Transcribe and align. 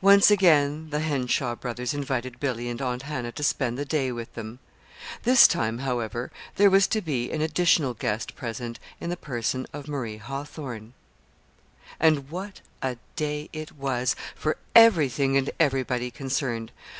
Once 0.00 0.32
again 0.32 0.90
the 0.90 0.98
Henshaw 0.98 1.54
brothers 1.54 1.94
invited 1.94 2.40
Billy 2.40 2.68
and 2.68 2.82
Aunt 2.82 3.02
Hannah 3.02 3.30
to 3.30 3.42
spend 3.44 3.78
the 3.78 3.84
day 3.84 4.10
with 4.10 4.34
them. 4.34 4.58
This 5.22 5.46
time, 5.46 5.78
however, 5.78 6.32
there 6.56 6.68
was 6.68 6.88
to 6.88 7.00
be 7.00 7.30
an 7.30 7.40
additional 7.40 7.94
guest 7.94 8.34
present 8.34 8.80
in 9.00 9.10
the 9.10 9.16
person 9.16 9.68
of 9.72 9.86
Marie 9.86 10.16
Hawthorn. 10.16 10.94
And 12.00 12.30
what 12.32 12.62
a 12.82 12.96
day 13.14 13.48
it 13.52 13.70
was, 13.76 14.16
for 14.34 14.56
everything 14.74 15.36
and 15.36 15.48
everybody 15.60 16.10
concerned! 16.10 16.72